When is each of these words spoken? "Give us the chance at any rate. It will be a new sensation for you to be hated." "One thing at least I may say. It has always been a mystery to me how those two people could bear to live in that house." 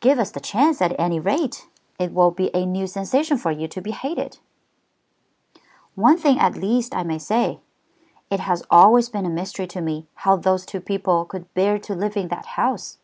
"Give 0.00 0.18
us 0.18 0.32
the 0.32 0.40
chance 0.40 0.82
at 0.82 0.98
any 0.98 1.20
rate. 1.20 1.68
It 1.96 2.12
will 2.12 2.32
be 2.32 2.50
a 2.52 2.66
new 2.66 2.88
sensation 2.88 3.38
for 3.38 3.52
you 3.52 3.68
to 3.68 3.80
be 3.80 3.92
hated." 3.92 4.38
"One 5.94 6.18
thing 6.18 6.40
at 6.40 6.56
least 6.56 6.92
I 6.92 7.04
may 7.04 7.18
say. 7.18 7.60
It 8.30 8.40
has 8.40 8.64
always 8.68 9.08
been 9.08 9.26
a 9.26 9.30
mystery 9.30 9.68
to 9.68 9.80
me 9.80 10.08
how 10.26 10.34
those 10.34 10.66
two 10.66 10.80
people 10.80 11.24
could 11.24 11.54
bear 11.54 11.78
to 11.78 11.94
live 11.94 12.16
in 12.16 12.26
that 12.30 12.46
house." 12.58 12.98